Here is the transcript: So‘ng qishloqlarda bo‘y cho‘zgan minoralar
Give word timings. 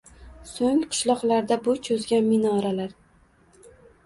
So‘ng 0.51 0.79
qishloqlarda 0.95 1.57
bo‘y 1.67 1.83
cho‘zgan 1.89 2.27
minoralar 2.31 2.97